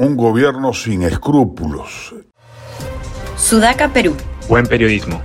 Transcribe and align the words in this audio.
un 0.00 0.16
gobierno 0.16 0.72
sin 0.72 1.02
escrúpulos. 1.02 2.14
Sudaca, 3.36 3.92
Perú. 3.92 4.16
Buen 4.48 4.66
periodismo. 4.66 5.20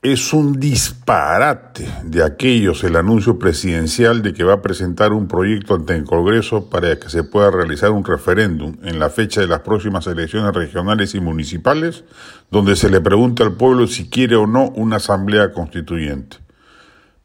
Es 0.00 0.32
un 0.32 0.58
disparate 0.58 1.86
de 2.02 2.24
aquellos 2.24 2.82
el 2.82 2.96
anuncio 2.96 3.38
presidencial 3.38 4.22
de 4.22 4.32
que 4.32 4.42
va 4.42 4.54
a 4.54 4.62
presentar 4.62 5.12
un 5.12 5.28
proyecto 5.28 5.74
ante 5.74 5.94
el 5.94 6.04
Congreso 6.04 6.70
para 6.70 6.98
que 6.98 7.10
se 7.10 7.24
pueda 7.24 7.50
realizar 7.50 7.90
un 7.90 8.04
referéndum 8.04 8.76
en 8.82 8.98
la 8.98 9.10
fecha 9.10 9.42
de 9.42 9.48
las 9.48 9.60
próximas 9.60 10.06
elecciones 10.06 10.54
regionales 10.54 11.14
y 11.14 11.20
municipales, 11.20 12.04
donde 12.50 12.74
se 12.74 12.88
le 12.88 13.02
pregunta 13.02 13.44
al 13.44 13.52
pueblo 13.52 13.86
si 13.86 14.08
quiere 14.08 14.36
o 14.36 14.46
no 14.46 14.70
una 14.70 14.96
asamblea 14.96 15.52
constituyente. 15.52 16.38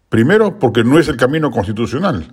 Primero, 0.09 0.59
porque 0.59 0.83
no 0.83 0.99
es 0.99 1.07
el 1.07 1.15
camino 1.15 1.51
constitucional 1.51 2.27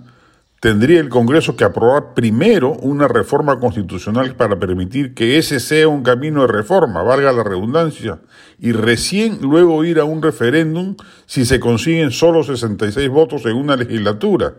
tendría 0.59 0.99
el 0.99 1.09
Congreso 1.09 1.55
que 1.55 1.63
aprobar 1.63 2.13
primero 2.13 2.73
una 2.73 3.07
reforma 3.07 3.59
constitucional 3.59 4.35
para 4.35 4.57
permitir 4.59 5.13
que 5.13 5.37
ese 5.37 5.59
sea 5.59 5.87
un 5.87 6.03
camino 6.03 6.41
de 6.41 6.47
reforma, 6.47 7.03
valga 7.03 7.31
la 7.31 7.43
redundancia, 7.43 8.19
y 8.59 8.71
recién 8.71 9.39
luego 9.41 9.83
ir 9.85 9.99
a 9.99 10.05
un 10.05 10.21
referéndum 10.21 10.95
si 11.25 11.45
se 11.45 11.59
consiguen 11.59 12.11
solo 12.11 12.43
66 12.43 13.09
votos 13.09 13.45
en 13.45 13.55
una 13.55 13.75
legislatura. 13.75 14.55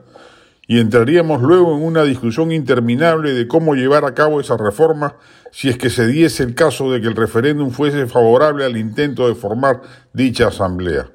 Y 0.71 0.81
entraríamos 0.81 1.41
luego 1.41 1.75
en 1.75 1.83
una 1.83 2.05
discusión 2.05 2.53
interminable 2.53 3.33
de 3.33 3.49
cómo 3.49 3.75
llevar 3.75 4.05
a 4.05 4.13
cabo 4.13 4.39
esa 4.39 4.59
reforma 4.59 5.17
si 5.51 5.71
es 5.71 5.79
que 5.79 5.89
se 5.89 6.07
diese 6.07 6.43
el 6.43 6.55
caso 6.55 6.93
de 6.93 7.01
que 7.01 7.09
el 7.09 7.17
referéndum 7.17 7.71
fuese 7.71 8.07
favorable 8.07 8.67
al 8.67 8.77
intento 8.77 9.27
de 9.27 9.35
formar 9.35 9.81
dicha 10.13 10.49
asamblea. 10.49 11.09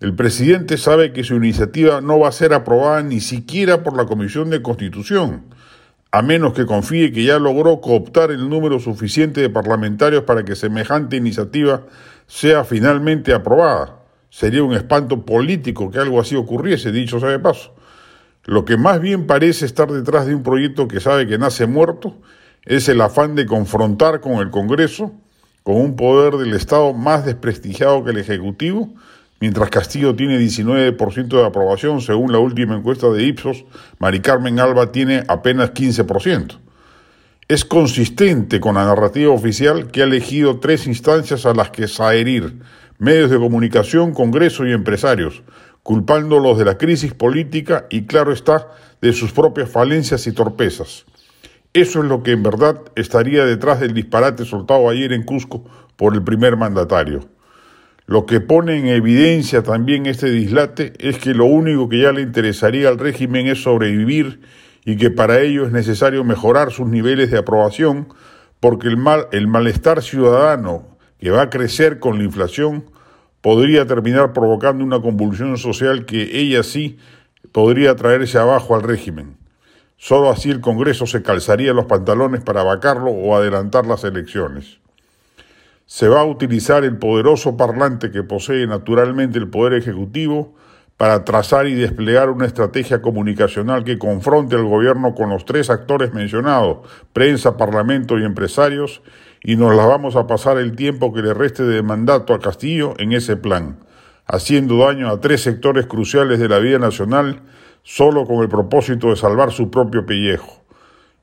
El 0.00 0.14
presidente 0.14 0.78
sabe 0.78 1.12
que 1.12 1.24
su 1.24 1.34
iniciativa 1.34 2.00
no 2.00 2.20
va 2.20 2.28
a 2.28 2.32
ser 2.32 2.54
aprobada 2.54 3.02
ni 3.02 3.20
siquiera 3.20 3.82
por 3.82 3.94
la 3.94 4.06
Comisión 4.06 4.48
de 4.48 4.62
Constitución, 4.62 5.44
a 6.10 6.22
menos 6.22 6.54
que 6.54 6.64
confíe 6.64 7.12
que 7.12 7.24
ya 7.24 7.38
logró 7.38 7.82
cooptar 7.82 8.30
el 8.30 8.48
número 8.48 8.80
suficiente 8.80 9.42
de 9.42 9.50
parlamentarios 9.50 10.22
para 10.22 10.42
que 10.42 10.56
semejante 10.56 11.16
iniciativa 11.16 11.82
sea 12.26 12.64
finalmente 12.64 13.34
aprobada. 13.34 13.98
Sería 14.30 14.62
un 14.62 14.72
espanto 14.72 15.26
político 15.26 15.90
que 15.90 15.98
algo 15.98 16.18
así 16.18 16.34
ocurriese, 16.34 16.92
dicho 16.92 17.20
sea 17.20 17.28
de 17.28 17.38
paso. 17.38 17.74
Lo 18.46 18.64
que 18.64 18.78
más 18.78 19.02
bien 19.02 19.26
parece 19.26 19.66
estar 19.66 19.92
detrás 19.92 20.26
de 20.26 20.34
un 20.34 20.42
proyecto 20.42 20.88
que 20.88 21.00
sabe 21.00 21.26
que 21.26 21.36
nace 21.36 21.66
muerto 21.66 22.16
es 22.64 22.88
el 22.88 23.02
afán 23.02 23.34
de 23.34 23.44
confrontar 23.44 24.22
con 24.22 24.38
el 24.38 24.48
Congreso, 24.48 25.12
con 25.62 25.76
un 25.76 25.94
poder 25.94 26.38
del 26.38 26.54
Estado 26.54 26.94
más 26.94 27.26
desprestigiado 27.26 28.02
que 28.02 28.12
el 28.12 28.16
Ejecutivo, 28.16 28.94
Mientras 29.40 29.70
Castillo 29.70 30.14
tiene 30.14 30.38
19% 30.38 31.28
de 31.28 31.46
aprobación, 31.46 32.02
según 32.02 32.30
la 32.30 32.38
última 32.38 32.76
encuesta 32.76 33.08
de 33.08 33.24
Ipsos, 33.24 33.64
Mari 33.98 34.20
Carmen 34.20 34.60
Alba 34.60 34.92
tiene 34.92 35.24
apenas 35.28 35.72
15%. 35.72 36.58
Es 37.48 37.64
consistente 37.64 38.60
con 38.60 38.74
la 38.74 38.84
narrativa 38.84 39.32
oficial 39.32 39.90
que 39.90 40.02
ha 40.02 40.04
elegido 40.04 40.60
tres 40.60 40.86
instancias 40.86 41.46
a 41.46 41.54
las 41.54 41.70
que 41.70 41.88
saherir, 41.88 42.60
medios 42.98 43.30
de 43.30 43.38
comunicación, 43.38 44.12
Congreso 44.12 44.66
y 44.66 44.72
empresarios, 44.72 45.42
culpándolos 45.82 46.58
de 46.58 46.66
la 46.66 46.76
crisis 46.76 47.14
política 47.14 47.86
y, 47.88 48.02
claro 48.02 48.34
está, 48.34 48.68
de 49.00 49.14
sus 49.14 49.32
propias 49.32 49.70
falencias 49.70 50.26
y 50.26 50.32
torpezas. 50.32 51.06
Eso 51.72 52.00
es 52.02 52.04
lo 52.04 52.22
que 52.22 52.32
en 52.32 52.42
verdad 52.42 52.82
estaría 52.94 53.46
detrás 53.46 53.80
del 53.80 53.94
disparate 53.94 54.44
soltado 54.44 54.90
ayer 54.90 55.14
en 55.14 55.22
Cusco 55.22 55.64
por 55.96 56.12
el 56.12 56.22
primer 56.22 56.58
mandatario. 56.58 57.39
Lo 58.10 58.26
que 58.26 58.40
pone 58.40 58.76
en 58.76 58.88
evidencia 58.88 59.62
también 59.62 60.06
este 60.06 60.32
dislate 60.32 60.94
es 60.98 61.18
que 61.18 61.32
lo 61.32 61.44
único 61.44 61.88
que 61.88 62.02
ya 62.02 62.10
le 62.10 62.22
interesaría 62.22 62.88
al 62.88 62.98
régimen 62.98 63.46
es 63.46 63.62
sobrevivir 63.62 64.40
y 64.84 64.96
que 64.96 65.12
para 65.12 65.38
ello 65.38 65.64
es 65.64 65.70
necesario 65.70 66.24
mejorar 66.24 66.72
sus 66.72 66.88
niveles 66.88 67.30
de 67.30 67.38
aprobación 67.38 68.08
porque 68.58 68.88
el, 68.88 68.96
mal, 68.96 69.28
el 69.30 69.46
malestar 69.46 70.02
ciudadano 70.02 70.98
que 71.20 71.30
va 71.30 71.42
a 71.42 71.50
crecer 71.50 72.00
con 72.00 72.18
la 72.18 72.24
inflación 72.24 72.84
podría 73.42 73.86
terminar 73.86 74.32
provocando 74.32 74.82
una 74.82 75.00
convulsión 75.00 75.56
social 75.56 76.04
que 76.04 76.36
ella 76.36 76.64
sí 76.64 76.98
podría 77.52 77.94
traerse 77.94 78.38
abajo 78.38 78.74
al 78.74 78.82
régimen. 78.82 79.36
Solo 79.98 80.30
así 80.30 80.50
el 80.50 80.60
Congreso 80.60 81.06
se 81.06 81.22
calzaría 81.22 81.72
los 81.72 81.84
pantalones 81.84 82.42
para 82.42 82.64
vacarlo 82.64 83.12
o 83.12 83.36
adelantar 83.36 83.86
las 83.86 84.02
elecciones 84.02 84.80
se 85.90 86.06
va 86.06 86.20
a 86.20 86.24
utilizar 86.24 86.84
el 86.84 86.98
poderoso 86.98 87.56
parlante 87.56 88.12
que 88.12 88.22
posee 88.22 88.64
naturalmente 88.68 89.40
el 89.40 89.48
Poder 89.48 89.72
Ejecutivo 89.72 90.54
para 90.96 91.24
trazar 91.24 91.66
y 91.66 91.74
desplegar 91.74 92.30
una 92.30 92.46
estrategia 92.46 93.02
comunicacional 93.02 93.82
que 93.82 93.98
confronte 93.98 94.54
al 94.54 94.66
gobierno 94.66 95.16
con 95.16 95.30
los 95.30 95.44
tres 95.44 95.68
actores 95.68 96.14
mencionados, 96.14 96.88
prensa, 97.12 97.56
parlamento 97.56 98.20
y 98.20 98.24
empresarios, 98.24 99.02
y 99.42 99.56
nos 99.56 99.74
la 99.74 99.84
vamos 99.84 100.14
a 100.14 100.28
pasar 100.28 100.58
el 100.58 100.76
tiempo 100.76 101.12
que 101.12 101.22
le 101.22 101.34
reste 101.34 101.64
de 101.64 101.82
mandato 101.82 102.34
a 102.34 102.38
Castillo 102.38 102.94
en 102.98 103.10
ese 103.10 103.36
plan, 103.36 103.80
haciendo 104.26 104.78
daño 104.78 105.08
a 105.08 105.20
tres 105.20 105.40
sectores 105.40 105.86
cruciales 105.86 106.38
de 106.38 106.48
la 106.48 106.60
vida 106.60 106.78
nacional 106.78 107.40
solo 107.82 108.26
con 108.26 108.44
el 108.44 108.48
propósito 108.48 109.08
de 109.08 109.16
salvar 109.16 109.50
su 109.50 109.72
propio 109.72 110.06
pellejo. 110.06 110.59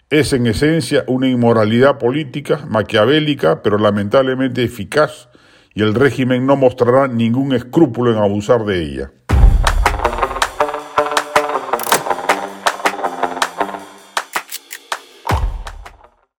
Es 0.10 0.32
en 0.32 0.48
esencia 0.48 1.04
una 1.08 1.28
inmoralidad 1.28 1.98
política, 1.98 2.66
maquiavélica, 2.70 3.62
pero 3.62 3.78
lamentablemente 3.78 4.64
eficaz, 4.64 5.28
y 5.74 5.82
el 5.84 5.94
régimen 5.94 6.46
no 6.46 6.56
mostrará 6.56 7.10
ningún 7.10 7.54
escrúpulo 7.54 8.14
en 8.14 8.18
abusar 8.18 8.64
de 8.64 8.84
ella. 8.84 9.12